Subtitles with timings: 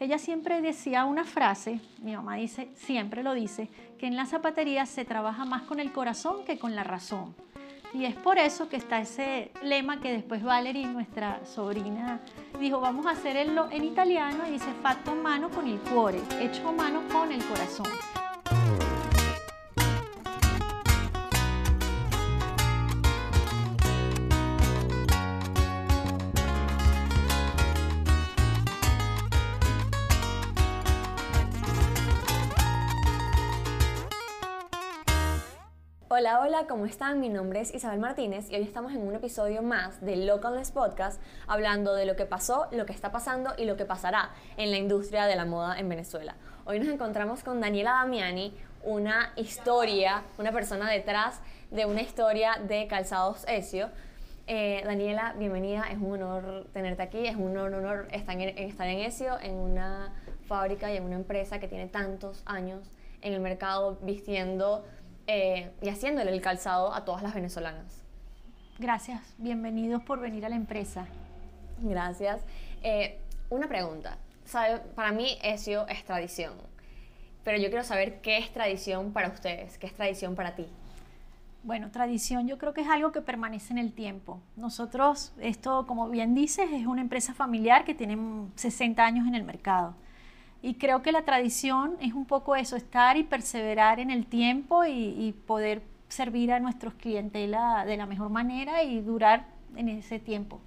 [0.00, 4.86] ella siempre decía una frase, mi mamá dice, siempre lo dice, que en la zapatería
[4.86, 7.34] se trabaja más con el corazón que con la razón.
[7.94, 12.20] Y es por eso que está ese lema que después Valerie, nuestra sobrina,
[12.60, 17.02] dijo, vamos a hacerlo en italiano y dice fatto mano con el cuore, hecho mano
[17.10, 17.86] con el corazón.
[36.18, 37.20] Hola, hola, ¿cómo están?
[37.20, 41.22] Mi nombre es Isabel Martínez y hoy estamos en un episodio más del Localness Podcast
[41.46, 44.78] hablando de lo que pasó, lo que está pasando y lo que pasará en la
[44.78, 46.34] industria de la moda en Venezuela.
[46.64, 52.88] Hoy nos encontramos con Daniela Damiani, una historia, una persona detrás de una historia de
[52.88, 53.88] calzados Ezio.
[54.48, 58.98] Eh, Daniela, bienvenida, es un honor tenerte aquí, es un honor, estar, en, estar en
[58.98, 60.12] Ezio, en una
[60.48, 62.90] fábrica y en una empresa que tiene tantos años
[63.22, 64.84] en el mercado vistiendo
[65.28, 68.02] eh, y haciéndole el calzado a todas las venezolanas.
[68.78, 71.06] Gracias, bienvenidos por venir a la empresa.
[71.80, 72.40] Gracias.
[72.82, 74.18] Eh, una pregunta.
[74.46, 74.78] ¿Sabe?
[74.94, 76.54] Para mí ESIO es tradición,
[77.44, 80.66] pero yo quiero saber qué es tradición para ustedes, qué es tradición para ti.
[81.62, 84.40] Bueno, tradición yo creo que es algo que permanece en el tiempo.
[84.56, 88.16] Nosotros, esto como bien dices, es una empresa familiar que tiene
[88.54, 89.94] 60 años en el mercado.
[90.60, 94.84] Y creo que la tradición es un poco eso, estar y perseverar en el tiempo
[94.84, 100.60] y, poder servir a nuestros clientela de la mejor manera y durar en ese tiempo.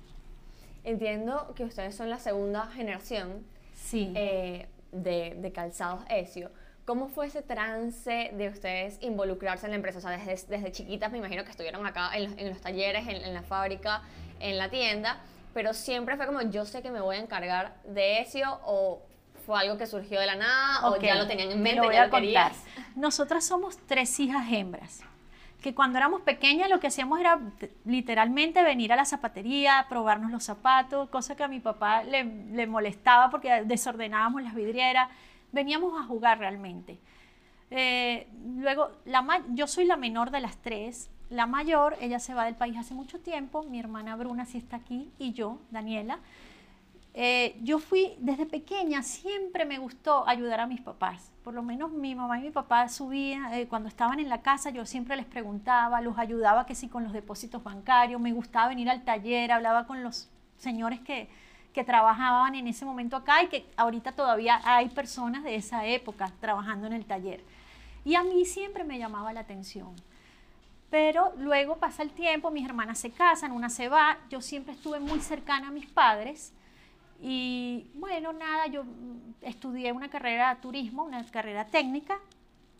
[0.83, 4.11] Entiendo que ustedes son la segunda generación sí.
[4.15, 6.51] Eh, de, de, calzados Ezio.
[6.85, 9.99] ¿Cómo fue ese trance de ustedes involucrarse en la empresa?
[9.99, 13.07] O sea, desde, desde chiquitas me imagino que estuvieron acá en los, en los talleres,
[13.07, 14.01] en, en, la fábrica,
[14.39, 15.19] en la tienda,
[15.53, 19.01] pero siempre fue como yo sé que me voy a encargar de Ezio o
[19.51, 21.81] ¿Fue algo que surgió de la nada o ya lo tenían en mente?
[21.81, 22.53] Lo voy a contar.
[22.95, 25.03] Nosotras somos tres hijas hembras
[25.61, 27.37] que cuando éramos pequeñas lo que hacíamos era
[27.83, 32.65] literalmente venir a la zapatería, probarnos los zapatos, cosa que a mi papá le, le
[32.65, 35.09] molestaba porque desordenábamos las vidrieras,
[35.51, 36.97] veníamos a jugar realmente.
[37.71, 42.45] Eh, luego, la yo soy la menor de las tres, la mayor, ella se va
[42.45, 46.19] del país hace mucho tiempo, mi hermana Bruna sí está aquí y yo, Daniela.
[47.13, 51.31] Eh, yo fui desde pequeña, siempre me gustó ayudar a mis papás.
[51.43, 54.69] Por lo menos mi mamá y mi papá subían, eh, cuando estaban en la casa,
[54.69, 58.89] yo siempre les preguntaba, los ayudaba que sí con los depósitos bancarios, me gustaba venir
[58.89, 61.27] al taller, hablaba con los señores que,
[61.73, 66.31] que trabajaban en ese momento acá y que ahorita todavía hay personas de esa época
[66.39, 67.43] trabajando en el taller.
[68.05, 69.95] Y a mí siempre me llamaba la atención.
[70.89, 74.99] Pero luego pasa el tiempo, mis hermanas se casan, una se va, yo siempre estuve
[74.99, 76.53] muy cercana a mis padres
[77.21, 78.83] y bueno, nada, yo
[79.41, 82.17] estudié una carrera de turismo, una carrera técnica,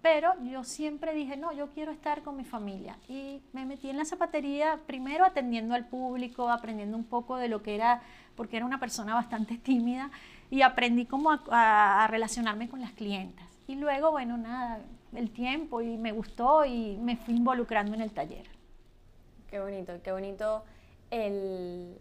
[0.02, 2.98] pero yo siempre dije, no, yo quiero estar con mi familia.
[3.08, 7.62] Y me metí en la zapatería, primero atendiendo al público, aprendiendo un poco de lo
[7.62, 8.02] que era,
[8.36, 10.10] porque era una persona bastante tímida,
[10.50, 13.46] y aprendí cómo a, a relacionarme con las clientas.
[13.68, 14.80] Y luego, bueno, nada,
[15.14, 18.48] el tiempo, y me gustó, y me fui involucrando en el taller.
[19.52, 20.64] Qué bonito, qué bonito
[21.12, 22.00] el,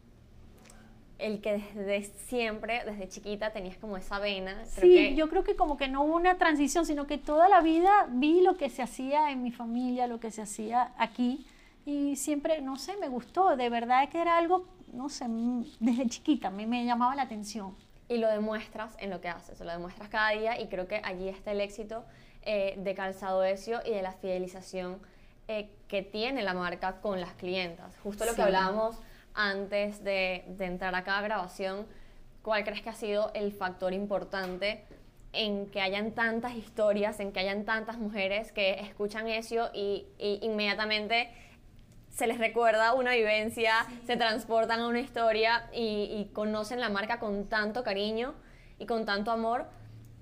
[1.21, 4.65] el que desde siempre, desde chiquita, tenías como esa vena.
[4.67, 8.07] sí, yo creo que como que no hubo una transición, sino que toda la vida
[8.11, 11.47] vi lo que se hacía en mi familia, lo que se hacía aquí,
[11.85, 15.27] y siempre, no sé, me gustó, de verdad que era algo, no sé,
[15.81, 17.75] desde chiquita me, me llamaba la atención.
[18.09, 21.29] Y lo demuestras en lo que haces, lo demuestras cada día, y creo que allí
[21.29, 22.05] está el éxito
[22.43, 24.99] eh, de Calzado Ezio y de la fidelización
[25.49, 27.97] eh, que tiene la marca con las clientas.
[28.03, 28.97] Justo lo que hablábamos
[29.35, 31.87] antes de, entrar a grabación,
[32.43, 34.85] ¿cuál crees que ha sido el factor importante
[35.33, 40.07] en que hayan tantas historias, en que hayan tantas mujeres que escuchan eso y,
[40.43, 41.31] inmediatamente
[42.11, 47.49] se les recuerda una vivencia, se transportan a una historia y, conocen la marca con
[47.49, 48.35] tanto cariño
[48.79, 49.67] y con tanto amor?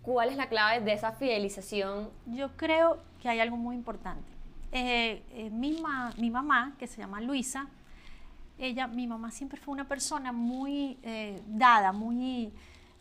[0.02, 2.10] ¿Cuál es la clave de esa fidelización?
[2.26, 4.30] Yo creo que hay algo muy importante.
[4.72, 5.82] Eh, eh, mi,
[6.18, 7.68] mi mamá, que se llama Luisa,
[8.58, 12.52] ella, mi mamá siempre fue una persona muy eh, dada, muy,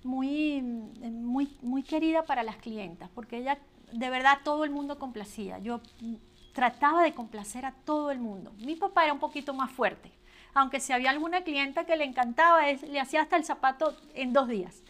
[0.04, 3.58] muy, muy, muy querida para las clientas, porque ella
[3.92, 5.60] de verdad todo el mundo complacía.
[5.60, 5.82] Yo
[6.54, 8.54] trataba de complacer a todo el mundo.
[8.60, 10.12] Mi papá era un poquito más fuerte,
[10.54, 14.48] aunque si había alguna clienta que le encantaba, le hacía hasta el zapato en dos
[14.48, 14.82] días.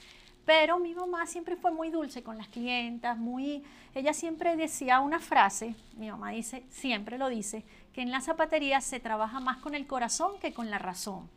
[0.45, 5.19] Pero mi mamá siempre fue muy dulce con las clientas, muy, ella siempre decía una
[5.19, 7.65] frase, mi mamá dice, siempre lo dice,
[7.97, 11.27] que en la zapatería se trabaja más con el corazón que con la razón.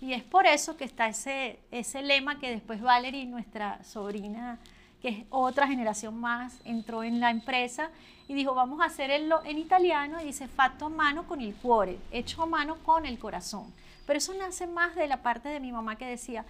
[0.00, 4.58] Y es por eso que está ese, ese lema que después Valerie, nuestra sobrina,
[5.00, 7.90] que es otra generación más, entró en la empresa
[8.26, 12.00] y dijo, vamos a hacerlo en italiano, y dice fatto a mano con el cuore,
[12.10, 13.72] hecho a mano con el corazón.
[14.04, 16.44] Pero eso nace más de la parte de mi mamá que decía,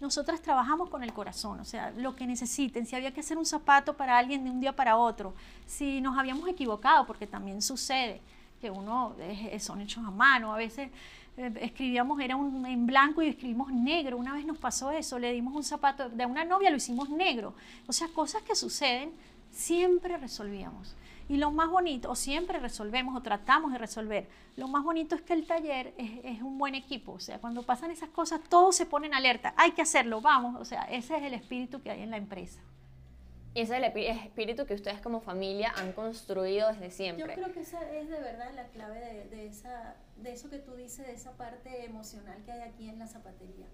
[0.00, 3.46] nosotras trabajamos con el corazón, o sea, lo que necesiten, si había que hacer un
[3.46, 5.32] zapato para alguien de un día para otro,
[5.64, 8.20] si nos habíamos equivocado, porque también sucede
[8.60, 9.14] que uno
[9.58, 10.90] son hechos a mano, a veces
[11.36, 15.32] eh, escribíamos, era un, en blanco y escribimos negro, una vez nos pasó eso, le
[15.32, 17.54] dimos un zapato de una novia, lo hicimos negro,
[17.86, 19.12] o sea, cosas que suceden,
[19.50, 20.96] siempre resolvíamos.
[21.28, 24.28] Y lo más bonito, o siempre resolvemos o tratamos de resolver,
[24.58, 27.12] lo más bonito es que el taller es, un buen equipo.
[27.12, 29.54] O sea, cuando pasan esas cosas, todos se ponen alerta.
[29.56, 30.60] Hay que hacerlo, vamos.
[30.60, 32.60] O sea, ese es el espíritu que hay en la empresa.
[33.54, 37.26] Ese es el espíritu que ustedes como familia han construido desde siempre.
[37.26, 40.74] Yo creo que esa es de verdad la clave de, esa, de eso que tú
[40.74, 43.66] dices, de esa parte emocional que hay aquí en la zapatería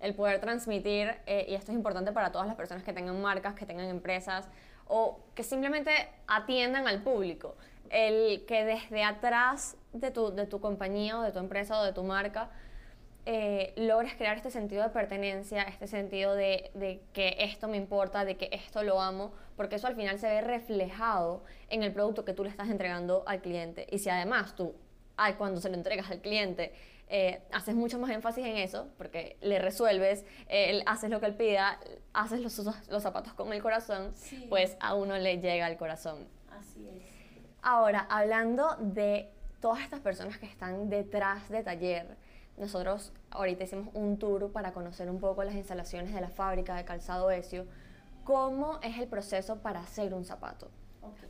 [0.00, 3.54] el poder transmitir, eh, y esto es importante para todas las personas que tengan marcas,
[3.54, 4.46] que tengan empresas,
[4.86, 5.90] o que simplemente
[6.26, 7.56] atiendan al público.
[7.90, 11.92] El que desde atrás de tu, de tu compañía o de tu empresa o de
[11.92, 12.50] tu marca
[13.26, 18.24] eh, logres crear este sentido de pertenencia, este sentido de, de, que esto me importa,
[18.24, 22.24] de que esto lo amo, porque eso al final se ve reflejado en el producto
[22.24, 23.86] que tú le estás entregando al cliente.
[23.90, 24.74] Y si además tú,
[25.38, 26.72] cuando se lo entregas al cliente,
[27.08, 31.34] eh, haces mucho más énfasis en eso, porque le resuelves, eh, haces lo que él
[31.34, 31.80] pida,
[32.12, 32.58] haces los,
[32.88, 34.12] los zapatos con el corazón,
[34.48, 36.28] pues a uno le llega al corazón.
[36.50, 37.02] Así es.
[37.62, 39.30] Ahora, hablando de
[39.60, 42.16] todas estas personas que están detrás de taller,
[42.56, 46.84] nosotros ahorita hicimos un tour para conocer un poco las instalaciones de la fábrica de
[46.84, 47.66] calzado Ezio.
[48.24, 50.70] ¿Cómo es el proceso para hacer un zapato?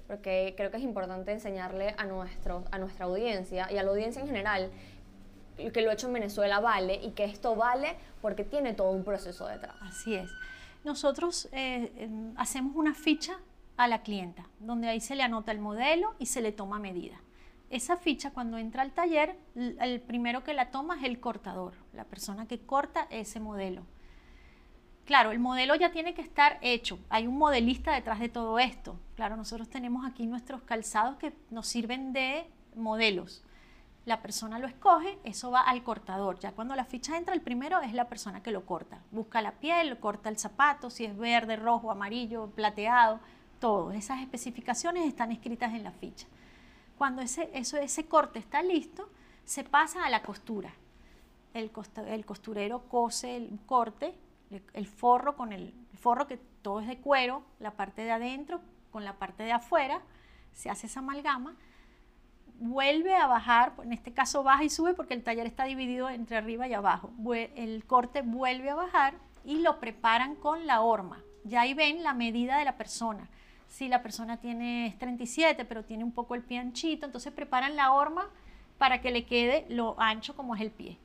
[0.07, 4.23] Porque creo que es importante enseñarle a, nuestro, a nuestra audiencia y a la audiencia
[4.23, 4.71] en general
[5.57, 9.47] que lo hecho en Venezuela vale y que esto vale porque tiene todo un proceso
[9.47, 9.75] detrás.
[9.81, 10.31] Así es.
[10.85, 13.39] Nosotros eh, em, hacemos una ficha
[13.77, 17.21] a la clienta, donde ahí se le anota el modelo y se le toma medida.
[17.71, 22.05] Esa ficha cuando entra al taller, el primero que la toma es el cortador, la
[22.05, 23.83] persona que corta ese modelo.
[25.05, 26.99] Claro, el modelo ya tiene que estar hecho.
[27.09, 28.99] Hay un modelista detrás de todo esto.
[29.15, 33.45] Claro, nosotros tenemos aquí nuestros calzados que nos sirven de modelos
[34.07, 36.39] la persona lo escoge, eso va al cortador.
[36.39, 39.01] Ya cuando la ficha entra, el primero es la persona que lo corta.
[39.11, 43.19] Busca la piel, corta el zapato, si es verde, rojo, amarillo, plateado,
[43.59, 43.91] todo.
[43.91, 46.29] Esas especificaciones están escritas en la ficha.
[46.97, 49.09] Cuando ese, eso, ese corte está listo,
[49.45, 50.73] se pasa a la costura.
[51.55, 51.71] El,
[52.07, 54.15] el costurero cose el corte,
[54.73, 58.61] el forro con el, el forro que todo es de cuero, la parte de adentro
[58.91, 60.01] con la parte de afuera,
[60.53, 61.57] se hace esa amalgama
[62.59, 66.37] vuelve a bajar, en este caso baja y sube porque el taller está dividido entre
[66.37, 67.11] arriba y abajo.
[67.55, 69.15] El corte vuelve a bajar
[69.45, 71.23] y lo preparan con la horma.
[71.45, 73.29] Ya ahí ven la medida de la persona.
[73.69, 77.93] Si la persona tiene 37 pero tiene un poco el pie anchito, entonces preparan la
[77.93, 78.29] horma
[78.79, 80.99] para que le quede lo ancho como es el pie.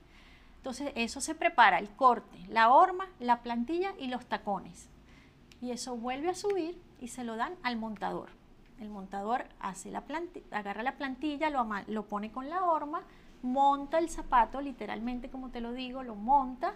[0.57, 4.89] Entonces eso se prepara, el corte, la horma, la plantilla y los tacones.
[5.59, 8.29] Y eso vuelve a subir y se lo dan al montador.
[8.79, 10.03] El montador hace la
[10.51, 13.01] agarra la plantilla, lo, lo pone con la horma,
[13.41, 16.73] monta el zapato, literalmente como te lo digo, lo monta,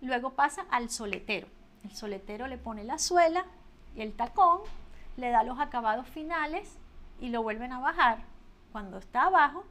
[0.00, 1.48] luego pasa al soletero.
[1.84, 3.44] El soletero le pone la suela
[3.94, 4.60] y el tacón,
[5.16, 6.78] le da los acabados finales
[7.20, 8.18] y lo vuelven a bajar.
[8.72, 9.64] Cuando está abajo,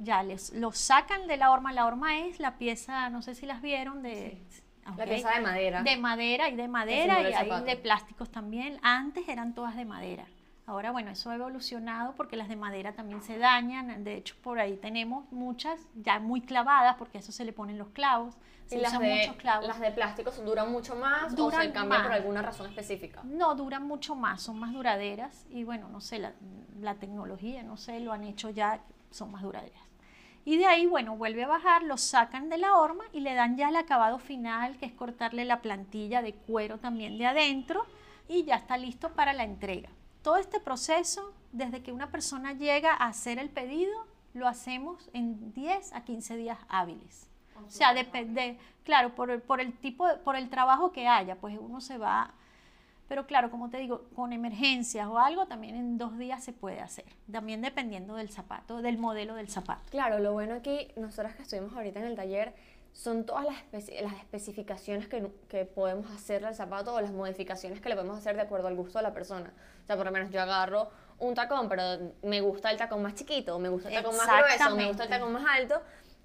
[0.00, 1.72] ya les lo sacan de la horma.
[1.72, 4.40] La horma es la pieza, no sé si las vieron, de...
[4.96, 5.82] La pieza de madera.
[5.82, 8.80] De madera y de madera y hay de plásticos también.
[8.82, 10.26] Antes eran todas de madera.
[10.64, 14.04] Ahora, bueno, eso ha evolucionado porque las de madera también se dañan.
[14.04, 17.78] De hecho, por ahí tenemos muchas ya muy clavadas porque a eso se le ponen
[17.78, 18.36] los clavos.
[18.66, 19.66] Se y las de, muchos clavos.
[19.66, 23.22] las de plástico duran mucho más o se cambian por alguna razón específica.
[23.24, 26.32] No, duran mucho más, son más duraderas y bueno, no sé, la,
[26.80, 29.82] la tecnología, no sé, lo han hecho ya, son más duraderas.
[30.44, 33.56] Y de ahí, bueno, vuelve a bajar, lo sacan de la horma y le dan
[33.56, 37.84] ya el acabado final, que es cortarle la plantilla de cuero también de adentro
[38.28, 39.90] y ya está listo para la entrega.
[40.22, 43.92] Todo este proceso, desde que una persona llega a hacer el pedido,
[44.34, 47.28] lo hacemos en 10 a 15 días hábiles.
[47.66, 51.56] O sea, depende, claro, por el, por el tipo, por el trabajo que haya, pues
[51.60, 52.34] uno se va,
[53.08, 56.80] pero claro, como te digo, con emergencias o algo, también en dos días se puede
[56.80, 59.82] hacer, también dependiendo del zapato, del modelo del zapato.
[59.90, 62.54] Claro, lo bueno aquí, nosotras que estuvimos ahorita en el taller,
[62.92, 67.88] son todas las, las especificaciones que, que, podemos hacer al zapato o las modificaciones que
[67.88, 69.52] le podemos hacer de acuerdo al gusto de la persona.
[69.82, 73.14] O sea, por lo menos yo agarro un tacón, pero me gusta el tacón más
[73.14, 75.80] chiquito, me gusta el tacón más grueso, me gusta el tacón más alto,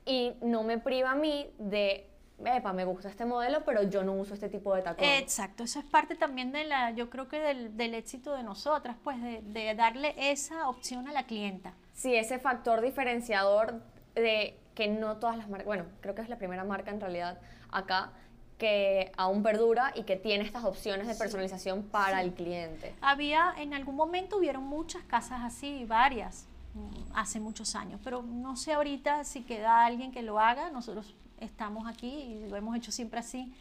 [0.05, 2.09] y no me priva a mí de,
[2.43, 5.05] epa, me gusta este modelo, pero yo no uso este tipo de tacón.
[5.05, 8.97] Exacto, eso es parte también de la, yo creo que del, del éxito de nosotras,
[9.03, 11.74] pues de, de darle esa opción a la clienta.
[11.93, 13.81] Sí, ese factor diferenciador
[14.15, 17.39] de que no todas las marcas, bueno, creo que es la primera marca en realidad
[17.72, 18.12] acá
[18.60, 22.93] que aún perdura y que tiene estas opciones de personalización para el cliente.
[23.01, 28.55] Había, en algún momento hubieron muchas casas así, varias, mm, hace muchos años, pero no
[28.55, 32.91] sé ahorita si queda alguien que lo haga, nosotros estamos aquí y lo hemos hecho
[32.91, 33.51] siempre así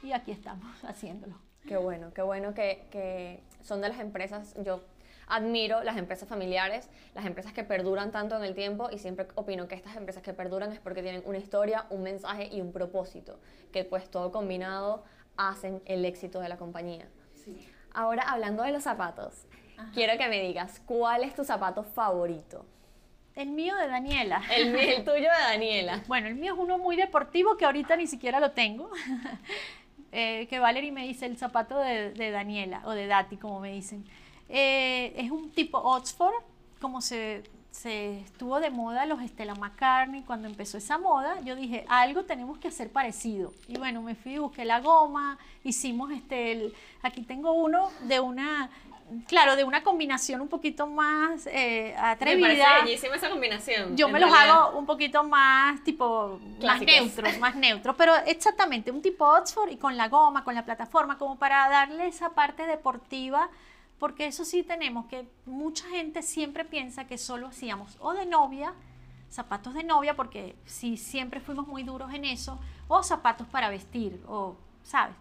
[0.00, 1.34] y aquí estamos haciéndolo.
[1.66, 4.80] Qué bueno, qué bueno que, que son de las empresas, yo
[5.26, 9.68] admiro las empresas familiares, las empresas que perduran tanto en el tiempo y siempre opino
[9.68, 13.38] que estas empresas que perduran es porque tienen una historia, un mensaje y un propósito,
[13.72, 15.04] que pues todo combinado
[15.36, 17.08] hacen el éxito de la compañía.
[17.94, 19.46] Ahora, hablando de los zapatos,
[19.94, 22.64] quiero que me digas, ¿cuál es tu zapato favorito?
[23.34, 24.42] El mío de Daniela.
[24.54, 26.02] El, el tuyo de Daniela.
[26.06, 28.90] Bueno, el mío es uno muy deportivo que ahorita ni siquiera lo tengo.
[30.14, 33.72] Eh, que Valerie me dice el zapato de, de Daniela o de Dati, como me
[33.72, 34.04] dicen.
[34.54, 36.34] Eh, es un tipo Oxford,
[36.78, 41.86] como se, se, estuvo de moda los Stella McCartney, cuando empezó esa moda, yo dije,
[41.88, 43.54] algo tenemos que hacer parecido.
[43.66, 48.68] Y bueno, me fui, busqué la goma, hicimos este, el, aquí tengo uno de una,
[49.26, 52.48] claro, de una combinación un poquito más eh, atrevida.
[52.48, 53.96] Me parece bellísima esa combinación.
[53.96, 59.00] Yo me los hago un poquito más, tipo, más neutros, más neutros, pero exactamente, un
[59.00, 63.48] tipo Oxford y con la goma, con la plataforma, como para darle esa parte deportiva
[64.02, 68.74] porque eso sí tenemos que mucha gente siempre piensa que solo hacíamos o de novia,
[69.30, 74.20] zapatos de novia, porque sí siempre fuimos muy duros en eso, o zapatos para vestir,
[74.26, 75.14] o, ¿sabes?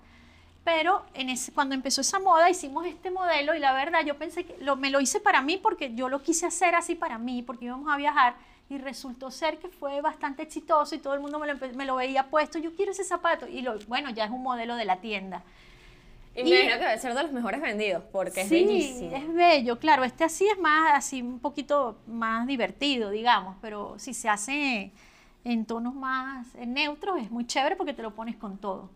[0.63, 1.05] Pero
[1.53, 4.89] cuando empezó esa moda hicimos este modelo y la verdad yo pensé que lo, me
[4.89, 7.97] lo hice para mí porque yo lo quise hacer así para mí, porque íbamos a
[7.97, 8.33] viajar
[8.67, 11.97] y resultó ser que fue bastante exitoso y todo el mundo me lo, me lo
[11.97, 15.01] veía puesto, yo quiero ese zapato y lo, bueno, ya es un modelo de la
[15.01, 15.43] tienda.
[16.35, 19.15] Y me imagino que debe ser de los mejores vendidos, porque es bellísimo.
[19.15, 20.03] es bello, claro.
[20.03, 24.91] Este así es más, así un poquito más divertido, digamos, pero si se hace
[25.43, 28.89] en tonos más neutros es muy chévere porque te lo pones con todo.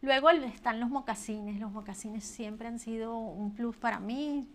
[0.00, 1.58] Luego están los mocasines.
[1.58, 4.46] Los mocasines siempre han sido un plus para mí.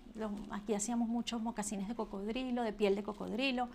[0.51, 3.68] aquí hacíamos muchos mocasines de cocodrilo, de piel de cocodrilo.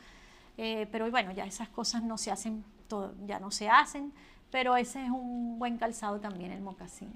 [0.57, 4.13] Eh, pero bueno, ya esas cosas no se hacen, todo, ya no se hacen.
[4.51, 7.13] Pero ese es un buen calzado también, el mocasín.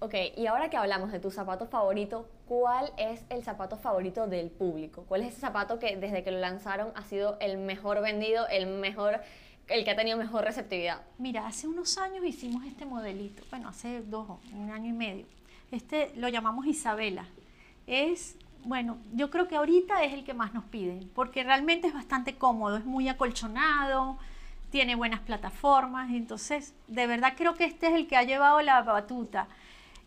[0.00, 4.48] Ok, y ahora que hablamos de tu zapato favorito, ¿cuál es el zapato favorito del
[4.48, 5.04] público?
[5.08, 8.68] ¿Cuál es ese zapato que desde que lo lanzaron ha sido el mejor vendido, el
[8.68, 9.20] mejor,
[9.66, 11.02] el que ha tenido mejor receptividad?
[11.18, 15.26] Mira, hace unos años hicimos este modelito, bueno, hace dos, un año y medio.
[15.72, 17.26] Este lo llamamos Isabela.
[17.88, 21.94] Es, bueno, yo creo que ahorita es el que más nos piden, porque realmente es
[21.94, 24.16] bastante cómodo, es muy acolchonado,
[24.70, 28.82] tiene buenas plataformas, entonces de verdad creo que este es el que ha llevado la
[28.82, 29.48] batuta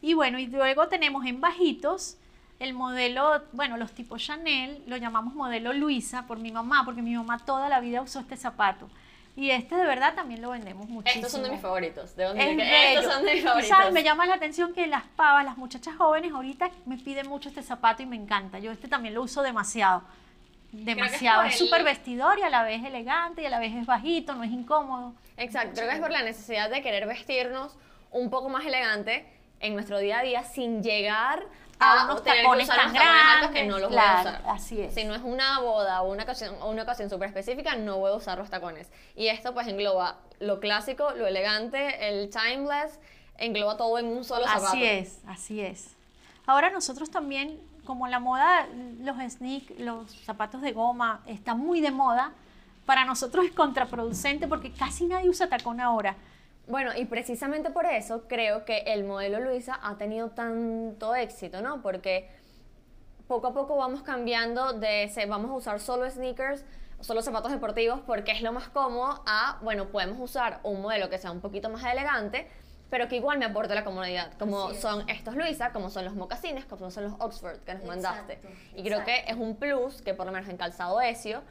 [0.02, 2.18] y bueno, y luego tenemos en bajitos
[2.60, 7.16] el modelo, bueno, los tipos Chanel, lo llamamos modelo Luisa por mi mamá, porque mi
[7.16, 8.88] mamá toda la vida usó este zapato.
[9.36, 11.26] Y este de verdad también lo vendemos muchísimo.
[11.26, 12.16] Estos son de mis favoritos.
[12.16, 13.76] ¿De dónde Estos son de mis favoritos.
[13.76, 13.94] ¿sabes?
[13.94, 17.64] Me llama la atención que las pavas, las muchachas jóvenes, ahorita me piden mucho este
[17.64, 18.60] zapato y me encanta.
[18.60, 20.04] Yo este también lo uso demasiado.
[20.72, 21.44] Demasiado.
[21.44, 24.44] Es súper vestidor y a la vez elegante y a la vez es bajito, no
[24.44, 25.14] es incómodo.
[25.38, 25.76] Exacto.
[25.76, 27.76] Creo que es por la necesidad de querer vestirnos
[28.12, 29.26] un poco más elegante
[29.62, 31.44] en nuestro día a día sin llegar
[31.80, 34.44] a, unos tacones tan grandes que no los voy a usar.
[34.48, 34.94] Así es.
[34.94, 38.12] Si no es una boda o una ocasión, o una ocasión súper específica, no voy
[38.12, 38.90] a usar los tacones.
[39.16, 43.00] Y esto pues engloba lo clásico, lo elegante, el timeless,
[43.38, 44.68] engloba todo en un solo zapato.
[44.68, 45.96] Así es, así es.
[46.46, 48.68] Ahora nosotros también, como la moda,
[49.00, 52.32] los sneak, los zapatos de goma, está muy de moda,
[52.86, 56.16] para nosotros es contraproducente porque casi nadie usa tacón ahora.
[56.68, 61.82] Bueno, y precisamente por eso creo que el modelo Luisa ha tenido tanto éxito, ¿no?
[61.82, 62.30] Porque
[63.28, 66.64] poco a poco vamos cambiando de, se, vamos a usar solo sneakers,
[67.00, 71.18] solo zapatos deportivos porque es lo más cómodo, a, bueno, podemos usar un modelo que
[71.18, 72.48] sea un poquito más elegante,
[72.90, 76.66] pero que igual me aporte la comodidad, como son estos Luisa, como son los mocasines,
[76.66, 78.42] como son los Oxford que nos mandaste.
[78.76, 81.42] Y creo que es un plus que por lo menos en calzado esio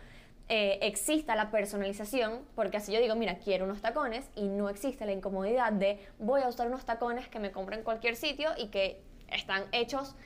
[0.52, 5.06] eh, exista la personalización, porque así yo digo, mira, quiero unos tacones y no existe
[5.06, 8.66] la incomodidad de voy a usar unos tacones que me compro en cualquier sitio y
[8.66, 10.16] que están hechos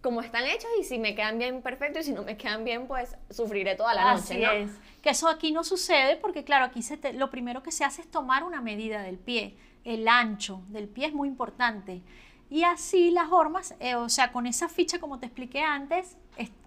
[0.00, 2.88] como están hechos y si me quedan bien perfecto y si no me quedan bien
[2.88, 4.44] pues sufriré toda la noche.
[4.44, 4.72] Así es.
[5.00, 8.10] Que eso aquí no sucede porque claro, aquí se lo primero que se hace es
[8.10, 12.02] tomar una medida del pie, el ancho del pie es muy importante
[12.50, 16.16] Y así las hormas, eh, o sea, con esa ficha como te expliqué antes,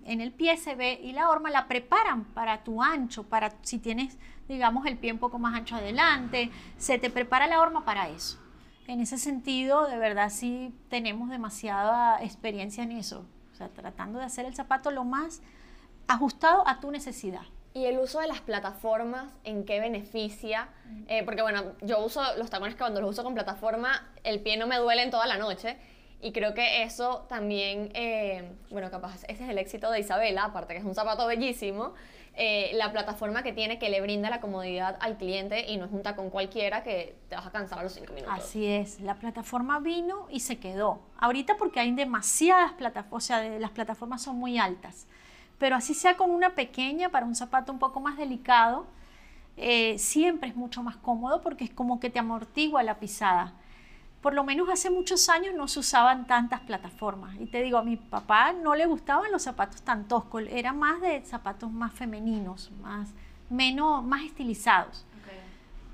[0.06, 3.80] en el pie se ve y la horma la preparan para tu ancho, para si
[3.80, 4.18] tienes,
[4.48, 8.40] digamos, el pie un poco más ancho adelante, se te prepara la horma para eso.
[8.88, 14.26] En ese sentido, de verdad sí tenemos demasiada experiencia en eso, o sea, tratando de
[14.26, 15.42] hacer el zapato lo más
[16.08, 17.42] ajustado a tu necesidad.
[17.74, 20.70] ¿Y el uso de las plataformas en qué beneficia?
[21.08, 24.56] Eh, porque bueno, yo uso los tacones que cuando los uso con plataforma, el pie
[24.56, 25.78] no me duele en toda la noche.
[26.22, 30.74] Y creo que eso también, eh, bueno, capaz ese es el éxito de Isabela, aparte
[30.74, 31.94] que es un zapato bellísimo,
[32.38, 35.92] eh, la plataforma que tiene que le brinda la comodidad al cliente y no es
[35.92, 38.34] un tacón cualquiera que te vas a cansar a los cinco minutos.
[38.36, 41.00] Así es, la plataforma vino y se quedó.
[41.18, 45.08] Ahorita porque hay demasiadas plataformas, o sea, las plataformas son muy altas
[45.58, 48.86] pero así sea con una pequeña para un zapato un poco más delicado,
[49.58, 53.54] eh, siempre es mucho más cómodo porque es como que te amortigua la pisada.
[54.26, 57.36] Por lo menos hace muchos años no se usaban tantas plataformas.
[57.40, 61.00] Y te digo, a mi papá no le gustaban los zapatos tan toscos, era más
[61.00, 63.10] de zapatos más femeninos, más,
[63.52, 65.06] menos, más estilizados.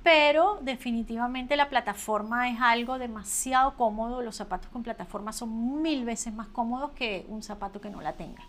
[0.01, 4.21] Pero definitivamente la plataforma es algo demasiado cómodo.
[4.21, 8.13] Los zapatos con plataforma son mil veces más cómodos que un zapato que no la
[8.13, 8.43] tenga.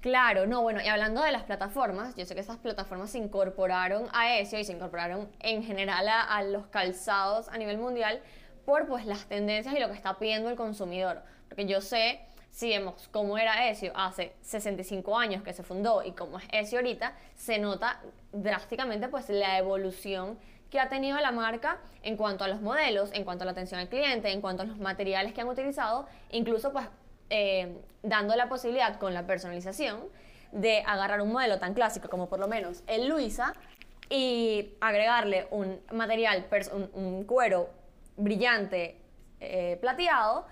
[0.00, 4.06] Claro, no, bueno, y hablando de las plataformas, yo sé que esas plataformas se incorporaron
[4.12, 8.20] a eso y se incorporaron en general a, los calzados a nivel mundial
[8.64, 11.22] por pues las tendencias y lo que está pidiendo el consumidor.
[11.48, 16.12] Porque yo sé, si vemos cómo era Ezio hace 65 años que se fundó y
[16.12, 18.00] cómo es Ezio ahorita, se nota
[18.32, 20.38] drásticamente pues la evolución
[20.70, 23.80] que ha tenido la marca en cuanto a los modelos, en cuanto a la atención
[23.80, 26.86] al cliente, en cuanto a los materiales que han utilizado, incluso pues
[27.30, 30.00] eh, dando la posibilidad con la personalización
[30.52, 33.54] de agarrar un modelo tan clásico como por lo menos el Luisa
[34.10, 36.46] y agregarle un material,
[36.94, 37.68] un, cuero
[38.18, 39.00] brillante
[39.40, 40.46] eh, plateado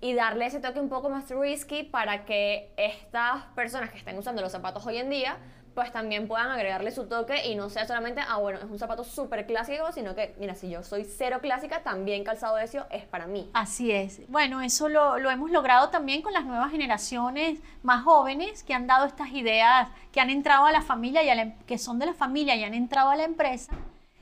[0.00, 4.42] y darle ese toque un poco más risky para que estas personas que están usando
[4.42, 5.38] los zapatos hoy en día
[5.74, 9.04] pues también puedan agregarle su toque y no sea solamente, ah, bueno, es un zapato
[9.04, 13.04] súper clásico, sino que, mira, si yo soy cero clásica, también calzado de eso es
[13.04, 13.48] para mí.
[13.54, 14.28] Así es.
[14.28, 18.86] Bueno, eso lo, lo, hemos logrado también con las nuevas generaciones más jóvenes que han
[18.86, 22.14] dado estas ideas, que han entrado a la familia, y em, que son de la
[22.14, 23.72] familia y han entrado a la empresa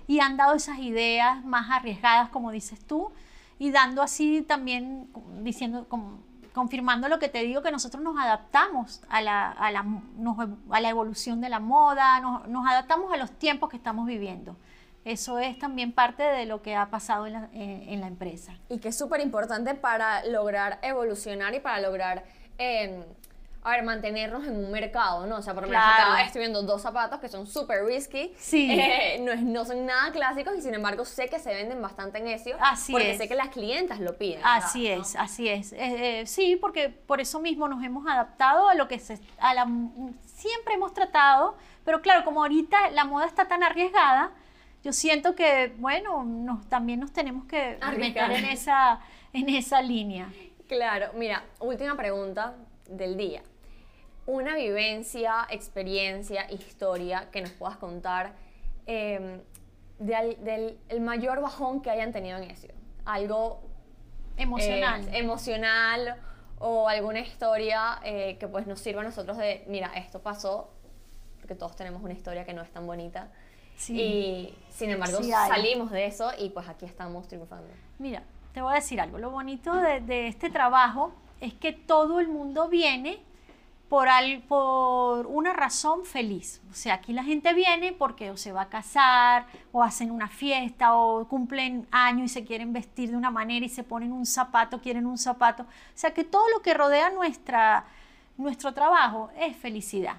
[0.08, 3.12] y han dado esas ideas más arriesgadas, como dices tú,
[3.58, 5.08] y dando así también,
[5.42, 5.86] diciendo,
[6.54, 9.84] confirmando lo que te digo, que nosotros nos adaptamos a la, a la,
[10.70, 14.56] a la evolución de la moda, nos, nos, adaptamos a los tiempos que estamos viviendo.
[15.04, 18.54] Eso es también parte de lo que ha pasado en la, en, la empresa.
[18.68, 22.24] Y que es súper importante para lograr evolucionar y para lograr...
[22.56, 23.04] Eh,
[23.62, 25.36] a ver, mantenernos en un mercado, ¿no?
[25.36, 28.32] O sea, por lo menos acá estoy viendo dos zapatos que son súper risky.
[28.38, 28.70] Sí.
[28.70, 32.28] Eh, no, no, son nada clásicos y sin embargo sé que se venden bastante en
[32.28, 32.50] eso.
[32.60, 34.40] Así porque sé que las clientas lo piden.
[34.44, 35.72] Así es, así es.
[35.72, 39.54] Eh, eh, sí, porque por eso mismo nos hemos adaptado a lo que se, a
[39.54, 39.66] la,
[40.24, 44.30] siempre hemos tratado, pero claro, como ahorita la moda está tan arriesgada,
[44.84, 49.00] yo siento que, bueno, nos, también nos tenemos que arriesgar en esa,
[49.32, 50.28] en esa línea.
[50.68, 52.54] Claro, mira, última pregunta
[52.88, 53.42] del día.
[54.26, 58.34] Una vivencia, experiencia, historia que nos puedas contar
[58.86, 59.40] em,
[59.98, 62.68] del el mayor bajón que hayan tenido en eso.
[63.04, 63.62] Algo
[64.36, 65.02] emocional.
[65.08, 66.16] Eh, emocional
[66.58, 70.70] o alguna historia eh, que pues nos sirva a nosotros de, mira, esto pasó,
[71.40, 73.30] porque todos tenemos una historia que no es tan bonita.
[73.88, 77.68] Y sin embargo salimos de eso y pues aquí estamos triunfando.
[77.98, 79.18] Mira, te voy a decir algo.
[79.18, 83.20] Lo bonito de, de este trabajo es que todo el mundo viene
[83.88, 84.08] por,
[84.46, 86.60] por una razón feliz.
[86.70, 90.28] O sea, aquí la gente viene porque o se va a casar, o hacen una
[90.28, 94.26] fiesta, o cumplen año y se quieren vestir de una manera y se ponen un
[94.26, 95.62] zapato, quieren un zapato.
[95.62, 97.86] O sea, que todo lo que rodea nuestra,
[98.36, 100.16] nuestro trabajo es felicidad.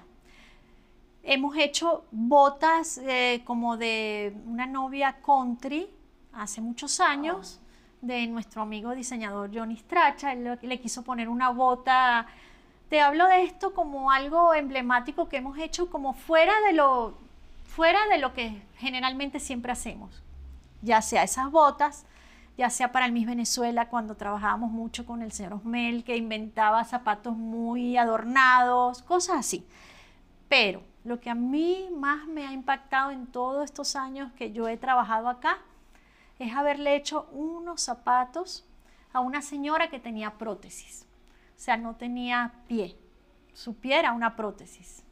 [1.22, 5.88] Hemos hecho botas eh, como de una novia country
[6.32, 7.60] hace muchos años
[8.00, 10.32] de nuestro amigo diseñador Johnny Stracha.
[10.32, 12.26] Él le quiso poner una bota.
[12.88, 17.14] Te hablo de esto como algo emblemático que hemos hecho como fuera de lo,
[17.64, 20.22] fuera de lo que generalmente siempre hacemos.
[20.82, 22.06] Ya sea esas botas,
[22.56, 26.84] ya sea para el Miss Venezuela cuando trabajábamos mucho con el señor Osmel que inventaba
[26.84, 29.66] zapatos muy adornados, cosas así.
[30.48, 34.68] Pero lo que a mí más me ha impactado en todos estos años que yo
[34.68, 35.58] he trabajado acá
[36.40, 38.66] es haberle hecho unos zapatos
[39.12, 41.06] a una señora que tenía prótesis.
[41.56, 42.96] O sea, no tenía pie.
[43.52, 45.04] Su pie era una prótesis.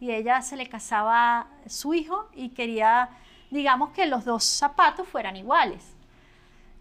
[0.00, 3.10] Y ella se le casaba su hijo y quería,
[3.50, 5.94] digamos, que los dos zapatos fueran iguales.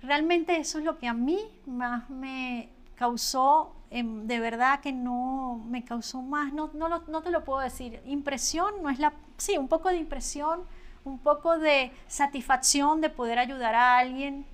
[0.02, 5.64] Realmente eso es lo que a mí más me, causó, em, de verdad que no,
[5.68, 9.58] me causó más, no, no, no te lo puedo decir, impresión, no es la, sí,
[9.58, 10.64] un poco de impresión,
[11.08, 14.46] un poco de satisfacción de poder ayudar a alguien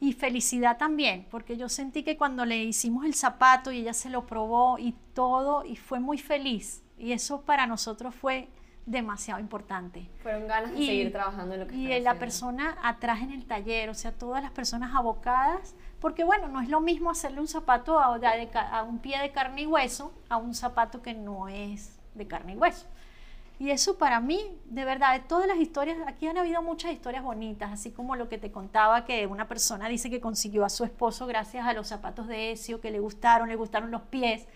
[0.00, 4.10] y felicidad también, porque yo sentí que cuando le hicimos el zapato y ella se
[4.10, 6.82] lo probó y todo, y fue muy feliz.
[6.98, 8.48] Y eso para nosotros fue
[8.86, 10.10] demasiado importante.
[10.22, 13.88] Fueron ganas de seguir trabajando en lo que Y la persona atrás en el taller,
[13.88, 17.98] o sea, todas las personas abocadas, porque bueno, no es lo mismo hacerle un zapato
[17.98, 22.26] a, a un pie de carne y hueso a un zapato que no es de
[22.26, 22.86] carne y hueso.
[23.58, 27.22] Y eso para mí, de verdad, de todas las historias, aquí han habido muchas historias
[27.22, 30.84] bonitas, así como lo que te contaba, que una persona dice que consiguió a su
[30.84, 34.46] esposo gracias a los zapatos de Ezio, que le gustaron, le gustaron los pies.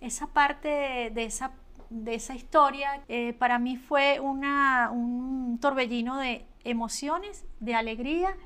[0.00, 1.50] Esa parte de, esa,
[1.90, 8.36] de esa historia eh, para mí fue un torbellino de emociones, de alegría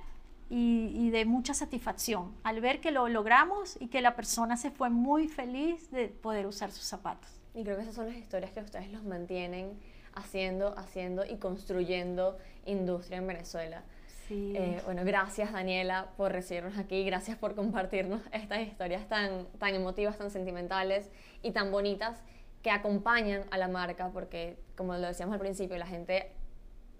[0.50, 4.90] y, de mucha satisfacción al ver que lo logramos y que la persona se fue
[4.90, 7.39] muy feliz de poder usar sus zapatos.
[7.54, 9.78] Y creo que esas son las historias que ustedes los mantienen
[10.14, 13.82] haciendo, haciendo y construyendo industria en Venezuela.
[14.28, 14.52] Sí.
[14.56, 20.18] Eh, bueno, gracias Daniela por recibirnos aquí, gracias por compartirnos estas historias tan, tan emotivas,
[20.18, 21.10] tan sentimentales
[21.42, 22.22] y tan bonitas
[22.62, 26.30] que acompañan a la marca, porque como lo decíamos al principio, la gente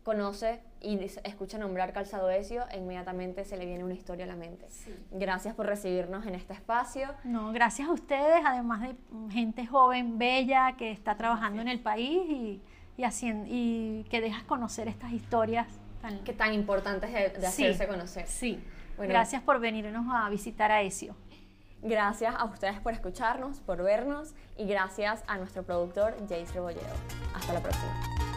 [0.03, 4.37] conoce y escucha nombrar Calzado Ezio e inmediatamente se le viene una historia a la
[4.37, 4.67] mente.
[5.11, 7.15] Gracias por recibirnos en este espacio.
[7.25, 8.95] No, gracias a ustedes, además de
[9.31, 12.63] gente joven, bella, que está trabajando en el país y,
[12.97, 15.67] y, haciendo, y que dejas conocer estas historias
[16.01, 18.27] tan, que tan importantes de, hacerse conocer.
[18.27, 18.63] Sí,
[18.99, 21.15] gracias por venirnos a visitar a Ezio.
[21.83, 26.95] Gracias a ustedes por escucharnos, por vernos y gracias a nuestro productor Jace Rebolledo.
[27.35, 28.30] Hasta la próxima.